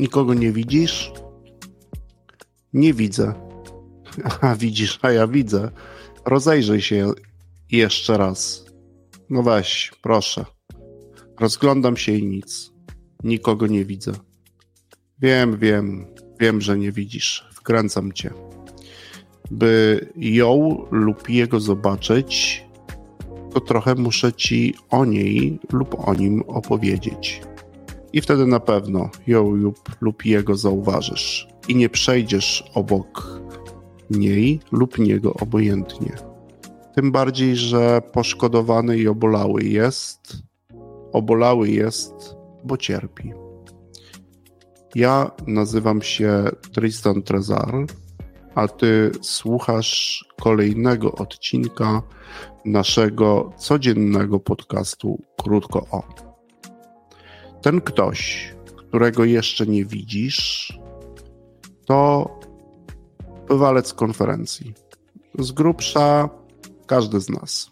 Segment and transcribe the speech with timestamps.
[0.00, 1.12] Nikogo nie widzisz?
[2.72, 3.34] Nie widzę.
[4.40, 5.70] A widzisz, a ja widzę.
[6.26, 7.12] Rozejrzyj się
[7.70, 8.64] jeszcze raz.
[9.30, 10.44] No weź, proszę.
[11.40, 12.72] Rozglądam się i nic.
[13.24, 14.12] Nikogo nie widzę.
[15.18, 16.06] Wiem, wiem,
[16.40, 17.48] wiem, że nie widzisz.
[17.54, 18.30] Wkręcam cię.
[19.50, 22.64] By ją lub jego zobaczyć,
[23.52, 27.42] to trochę muszę ci o niej lub o nim opowiedzieć.
[28.12, 33.40] I wtedy na pewno ją lub, lub jego zauważysz i nie przejdziesz obok
[34.10, 36.12] niej lub niego obojętnie.
[36.94, 40.36] Tym bardziej, że poszkodowany i obolały jest,
[41.12, 42.14] obolały jest,
[42.64, 43.32] bo cierpi.
[44.94, 47.86] Ja nazywam się Tristan Trezar,
[48.54, 52.02] a ty słuchasz kolejnego odcinka
[52.64, 56.29] naszego codziennego podcastu Krótko o.
[57.62, 60.72] Ten ktoś, którego jeszcze nie widzisz,
[61.86, 62.30] to
[63.48, 64.74] bywalec konferencji.
[65.38, 66.28] Z grubsza
[66.86, 67.70] każdy z nas.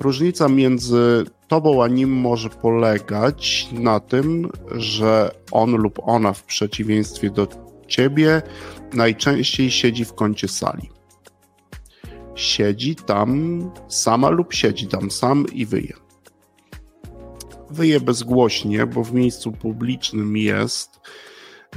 [0.00, 7.30] Różnica między tobą a nim może polegać na tym, że on lub ona w przeciwieństwie
[7.30, 7.48] do
[7.86, 8.42] ciebie
[8.92, 10.90] najczęściej siedzi w kącie sali.
[12.34, 16.03] Siedzi tam sama lub siedzi tam sam i wyje.
[17.74, 21.00] Wyje bezgłośnie, bo w miejscu publicznym jest.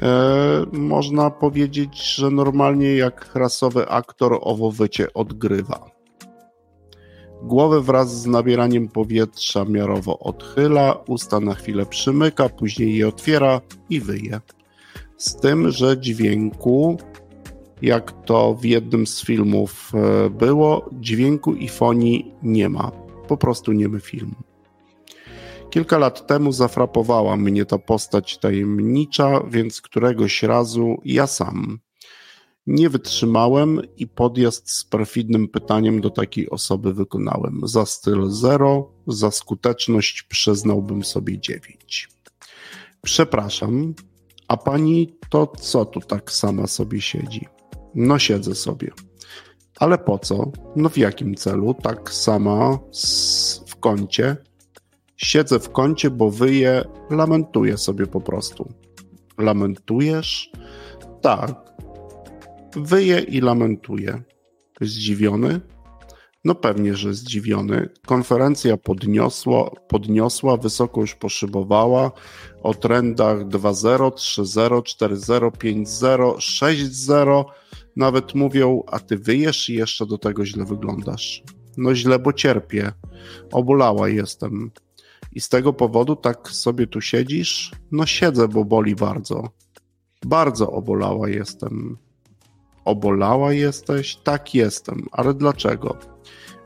[0.01, 5.91] E, można powiedzieć, że normalnie jak rasowy aktor owo wycie odgrywa.
[7.43, 13.99] Głowę wraz z nabieraniem powietrza miarowo odchyla, usta na chwilę przymyka, później je otwiera i
[13.99, 14.41] wyje.
[15.17, 16.97] Z tym, że dźwięku,
[17.81, 22.91] jak to w jednym z filmów e, było, dźwięku i fonii nie ma.
[23.27, 24.46] Po prostu nie ma filmu.
[25.69, 31.79] Kilka lat temu zafrapowała mnie ta postać tajemnicza, więc któregoś razu ja sam
[32.67, 37.61] nie wytrzymałem i podjazd z perfidnym pytaniem do takiej osoby wykonałem.
[37.63, 42.09] Za styl 0, za skuteczność przyznałbym sobie 9.
[43.01, 43.93] Przepraszam,
[44.47, 47.47] a pani to co tu tak sama sobie siedzi?
[47.95, 48.91] No siedzę sobie.
[49.79, 50.51] Ale po co?
[50.75, 51.73] No w jakim celu?
[51.73, 52.79] Tak sama
[53.67, 54.37] w kącie.
[55.17, 58.73] Siedzę w kącie, bo wyję, lamentuję sobie po prostu.
[59.37, 60.51] Lamentujesz?
[61.21, 61.67] Tak,
[62.75, 64.21] Wyje i lamentuje.
[64.81, 65.61] Zdziwiony?
[66.45, 67.89] No pewnie, że zdziwiony.
[68.05, 72.11] Konferencja podniosła, podniosła wysoko już poszybowała
[72.63, 77.45] o trendach 2.0, 3.0, 4.0, 5.0, 6.0.
[77.95, 81.43] Nawet mówią, a ty wyjesz i jeszcze do tego źle wyglądasz.
[81.77, 82.91] No źle, bo cierpię.
[83.51, 84.71] Obolała jestem.
[85.31, 87.71] I z tego powodu tak sobie tu siedzisz?
[87.91, 89.49] No siedzę, bo boli bardzo.
[90.25, 91.97] Bardzo obolała jestem.
[92.85, 94.15] Obolała jesteś?
[94.15, 95.97] Tak jestem, ale dlaczego?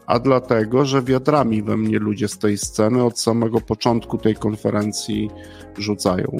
[0.05, 5.29] A dlatego, że wiadrami we mnie ludzie z tej sceny od samego początku tej konferencji
[5.77, 6.37] rzucają.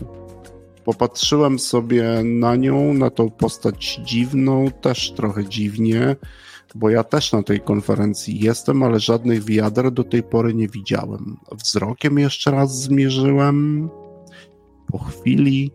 [0.86, 6.16] Popatrzyłem sobie na nią, na tą postać dziwną, też trochę dziwnie,
[6.75, 11.38] bo ja też na tej konferencji jestem, ale żadnych wiader do tej pory nie widziałem.
[11.52, 13.90] Wzrokiem jeszcze raz zmierzyłem.
[14.91, 15.72] Po chwili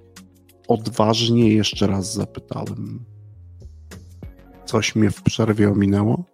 [0.68, 3.04] odważnie jeszcze raz zapytałem.
[4.64, 6.24] Coś mnie w przerwie ominęło?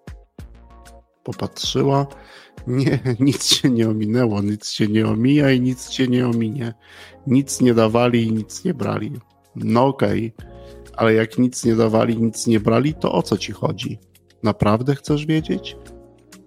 [1.24, 2.06] Popatrzyła.
[2.66, 6.74] Nie, nic się nie ominęło, nic się nie omija i nic się nie ominie.
[7.26, 9.12] Nic nie dawali i nic nie brali.
[9.56, 10.50] No okej, okay.
[10.96, 13.98] ale jak nic nie dawali, nic nie brali, to o co ci chodzi?
[14.42, 15.76] Naprawdę chcesz wiedzieć?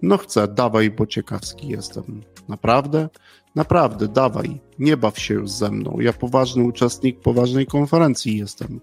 [0.02, 2.20] No chcę, dawaj, bo ciekawski jestem.
[2.48, 3.08] Naprawdę?
[3.56, 5.96] Naprawdę, dawaj, nie baw się już ze mną.
[6.00, 8.80] Ja poważny uczestnik poważnej konferencji jestem.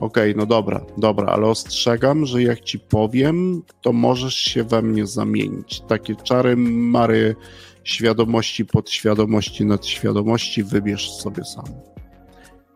[0.00, 4.82] Okej, okay, no dobra, dobra, ale ostrzegam, że jak ci powiem, to możesz się we
[4.82, 5.80] mnie zamienić.
[5.80, 7.36] Takie czary, mary
[7.84, 11.64] świadomości, podświadomości, nadświadomości wybierz sobie sam.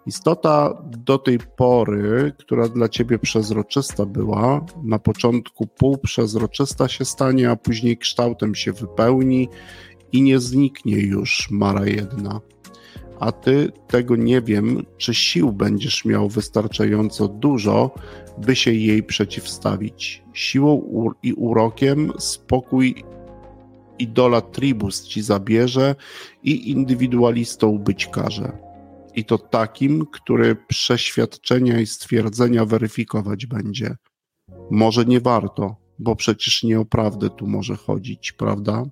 [0.07, 7.57] Istota do tej pory, która dla ciebie przezroczysta była, na początku półprzezroczysta się stanie, a
[7.57, 9.49] później kształtem się wypełni
[10.13, 12.41] i nie zniknie już Mara jedna.
[13.21, 17.91] A ty tego nie wiem, czy sił będziesz miał wystarczająco dużo,
[18.39, 20.23] by się jej przeciwstawić.
[20.33, 20.83] Siłą
[21.23, 23.05] i urokiem spokój
[23.99, 25.95] idola tribus ci zabierze
[26.43, 28.59] i indywidualistą być każe.
[29.15, 33.97] I to takim, który przeświadczenia i stwierdzenia weryfikować będzie.
[34.71, 38.85] Może nie warto, bo przecież nie o prawdę tu może chodzić, prawda?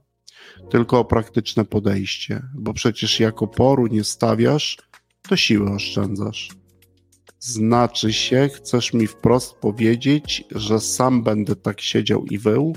[0.71, 4.79] Tylko o praktyczne podejście, bo przecież jak oporu nie stawiasz,
[5.29, 6.49] to siły oszczędzasz.
[7.39, 12.77] Znaczy się, chcesz mi wprost powiedzieć, że sam będę tak siedział i wył?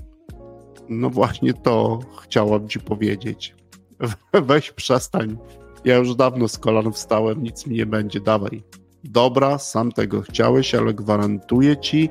[0.89, 3.55] No właśnie to chciałam ci powiedzieć.
[4.47, 5.37] Weź przestań.
[5.85, 8.63] Ja już dawno z kolan wstałem, nic mi nie będzie, dawaj.
[9.09, 12.09] Dobra, sam tego chciałeś, ale gwarantuję ci,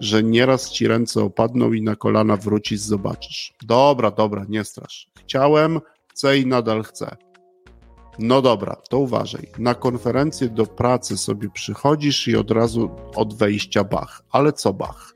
[0.00, 3.54] że nieraz ci ręce opadną i na kolana wrócisz, zobaczysz.
[3.62, 5.08] Dobra, dobra, nie strasz.
[5.20, 7.16] Chciałem, chcę i nadal chcę.
[8.18, 9.48] No dobra, to uważaj.
[9.58, 14.22] Na konferencję do pracy sobie przychodzisz i od razu od wejścia bach.
[14.30, 15.14] Ale co bach?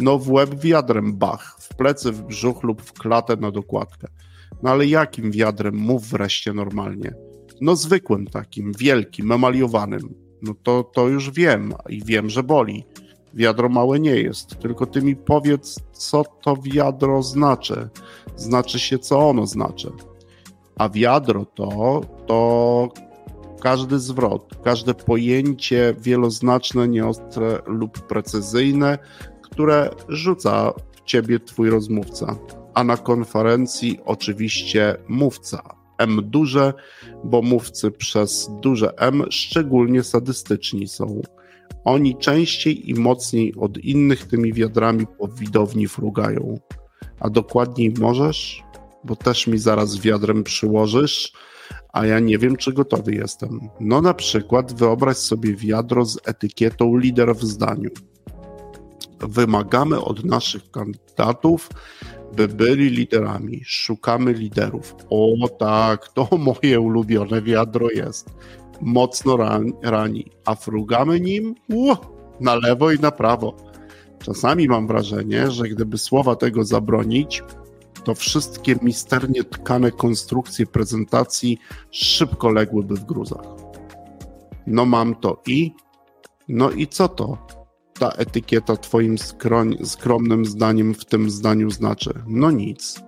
[0.00, 4.08] No w łeb wiadrem bach, w plecy, w brzuch lub w klatę na dokładkę.
[4.62, 5.76] No ale jakim wiadrem?
[5.76, 7.14] Mów wreszcie normalnie.
[7.60, 10.27] No zwykłym takim, wielkim, emaliowanym.
[10.42, 12.84] No to, to już wiem i wiem, że boli.
[13.34, 17.88] Wiadro małe nie jest, tylko ty mi powiedz, co to wiadro znaczy.
[18.36, 19.92] Znaczy się, co ono znaczy.
[20.78, 22.88] A wiadro to, to
[23.60, 28.98] każdy zwrot, każde pojęcie wieloznaczne, nieostre lub precyzyjne,
[29.42, 32.36] które rzuca w ciebie twój rozmówca.
[32.74, 35.77] A na konferencji oczywiście mówca.
[35.98, 36.72] M duże,
[37.24, 41.22] bo mówcy przez duże M szczególnie sadystyczni są.
[41.84, 46.58] Oni częściej i mocniej od innych tymi wiadrami po widowni frugają.
[47.20, 48.62] A dokładniej możesz?
[49.04, 51.32] Bo też mi zaraz wiadrem przyłożysz,
[51.92, 53.60] a ja nie wiem, czy gotowy jestem.
[53.80, 57.90] No na przykład wyobraź sobie wiadro z etykietą lider w zdaniu.
[59.20, 61.68] Wymagamy od naszych kandydatów,
[62.36, 63.62] by byli liderami.
[63.64, 64.94] Szukamy liderów.
[65.10, 68.30] O tak, to moje ulubione wiadro jest.
[68.80, 69.36] Mocno
[69.82, 71.98] rani, a frugamy nim uh,
[72.40, 73.56] na lewo i na prawo.
[74.18, 77.42] Czasami mam wrażenie, że gdyby słowa tego zabronić,
[78.04, 81.58] to wszystkie misternie tkane konstrukcje prezentacji
[81.90, 83.46] szybko ległyby w gruzach.
[84.66, 85.72] No mam to i?
[86.48, 87.57] No i co to?
[87.98, 92.10] Ta etykieta twoim skroń, skromnym zdaniem w tym zdaniu znaczy?
[92.26, 93.02] No nic.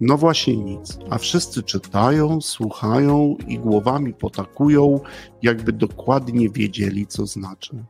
[0.00, 0.98] No właśnie nic.
[1.10, 5.00] A wszyscy czytają, słuchają i głowami potakują,
[5.42, 7.84] jakby dokładnie wiedzieli, co znaczy.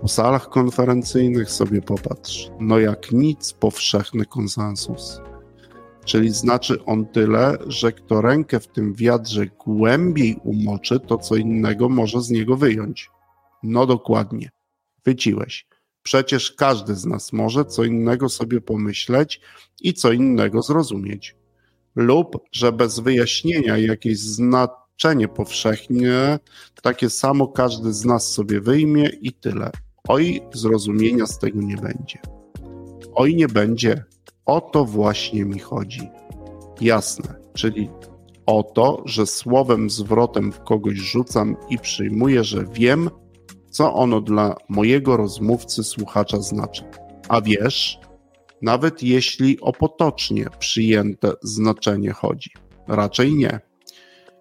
[0.00, 2.50] Po salach konferencyjnych sobie popatrz.
[2.60, 5.20] No jak nic powszechny konsensus.
[6.04, 11.88] Czyli znaczy on tyle, że kto rękę w tym wiadrze głębiej umoczy, to co innego
[11.88, 13.10] może z niego wyjąć.
[13.62, 14.53] No dokładnie.
[15.04, 15.66] Chwyciłeś.
[16.02, 19.40] Przecież każdy z nas może co innego sobie pomyśleć
[19.80, 21.36] i co innego zrozumieć.
[21.96, 26.38] Lub, że bez wyjaśnienia jakieś znaczenie powszechnie,
[26.82, 29.70] takie samo każdy z nas sobie wyjmie i tyle.
[30.08, 32.18] Oj, zrozumienia z tego nie będzie.
[33.14, 34.04] Oj, nie będzie.
[34.46, 36.08] O to właśnie mi chodzi.
[36.80, 37.90] Jasne, czyli
[38.46, 43.10] o to, że słowem zwrotem w kogoś rzucam i przyjmuję, że wiem,
[43.74, 46.84] co ono dla mojego rozmówcy słuchacza znaczy.
[47.28, 47.98] A wiesz,
[48.62, 52.50] nawet jeśli o potocznie przyjęte znaczenie chodzi.
[52.88, 53.60] Raczej nie.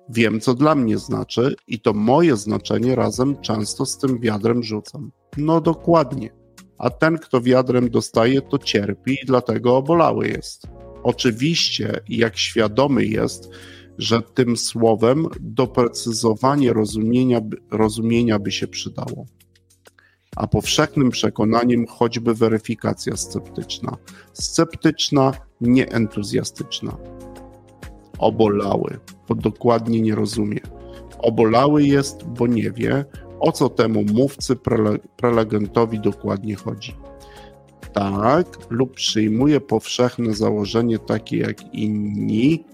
[0.09, 5.11] Wiem, co dla mnie znaczy, i to moje znaczenie razem często z tym wiadrem rzucam.
[5.37, 6.29] No dokładnie.
[6.77, 10.67] A ten, kto wiadrem dostaje, to cierpi i dlatego obolały jest.
[11.03, 13.49] Oczywiście, jak świadomy jest,
[13.97, 19.25] że tym słowem doprecyzowanie rozumienia, rozumienia by się przydało.
[20.35, 23.97] A powszechnym przekonaniem choćby weryfikacja sceptyczna.
[24.33, 26.97] Sceptyczna, nieentuzjastyczna.
[28.17, 30.59] Obolały, bo dokładnie nie rozumie.
[31.17, 33.05] Obolały jest, bo nie wie,
[33.39, 36.95] o co temu mówcy prele prelegentowi dokładnie chodzi.
[37.93, 42.65] Tak, lub przyjmuje powszechne założenie takie jak inni,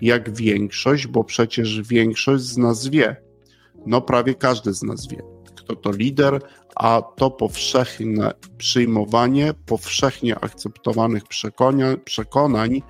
[0.00, 3.16] jak większość, bo przecież większość z nas wie.
[3.86, 5.22] No prawie każdy z nas wie,
[5.56, 6.40] kto to lider,
[6.76, 11.22] a to powszechne przyjmowanie powszechnie akceptowanych
[12.04, 12.82] przekonań,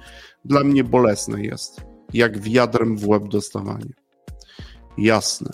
[0.45, 1.81] dla mnie bolesne jest,
[2.13, 3.95] jak wiadrem w łeb dostawanie.
[4.99, 5.51] Jasne,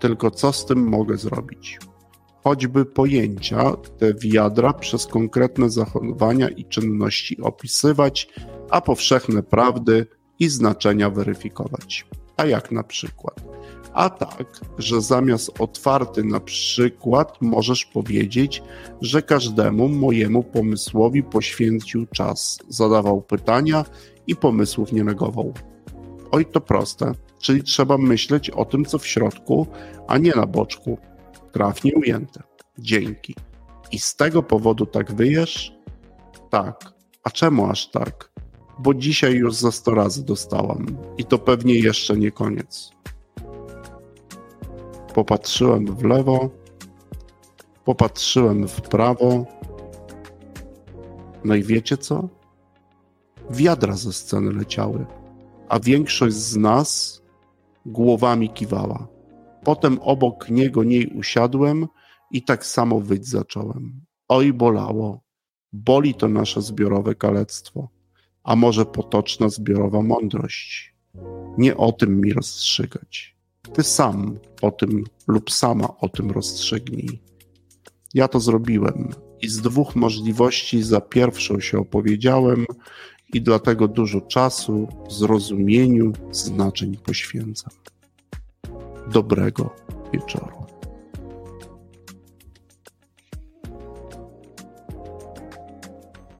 [0.00, 1.78] tylko co z tym mogę zrobić?
[2.44, 8.28] Choćby pojęcia, te wiadra przez konkretne zachowania i czynności opisywać,
[8.70, 10.06] a powszechne prawdy
[10.38, 12.06] i znaczenia weryfikować.
[12.36, 13.44] A jak na przykład?
[13.92, 18.62] A tak, że zamiast otwarty na przykład możesz powiedzieć,
[19.00, 23.84] że każdemu mojemu pomysłowi poświęcił czas, zadawał pytania
[24.26, 25.54] i pomysłów nie negował.
[26.30, 29.66] Oj, to proste, czyli trzeba myśleć o tym, co w środku,
[30.08, 30.98] a nie na boczku.
[31.52, 32.42] Trafnie ujęte.
[32.78, 33.34] Dzięki.
[33.92, 35.72] I z tego powodu tak wyjesz?
[36.50, 36.92] Tak.
[37.24, 38.32] A czemu aż tak?
[38.78, 40.86] Bo dzisiaj już za 100 razy dostałam
[41.18, 42.90] i to pewnie jeszcze nie koniec.
[45.14, 46.50] Popatrzyłem w lewo,
[47.86, 49.46] Popatrzyłem w prawo.
[51.44, 52.28] No i wiecie co?
[53.50, 55.06] Wiadra ze sceny leciały,
[55.68, 57.22] a większość z nas
[57.86, 59.08] głowami kiwała.
[59.64, 61.86] Potem obok niego niej usiadłem
[62.30, 64.00] i tak samo wyć zacząłem.
[64.28, 65.20] Oj, bolało.
[65.72, 67.88] Boli to nasze zbiorowe kalectwo,
[68.46, 70.94] a może potoczna zbiorowa mądrość.
[71.58, 73.36] Nie o tym mi rozstrzygać.
[73.72, 77.22] Ty sam o tym lub sama o tym rozstrzygnij.
[78.14, 79.08] Ja to zrobiłem
[79.42, 82.66] i z dwóch możliwości za pierwszą się opowiedziałem
[83.34, 87.72] i dlatego dużo czasu zrozumieniu znaczeń poświęcam.
[89.12, 89.74] Dobrego
[90.12, 90.55] wieczoru.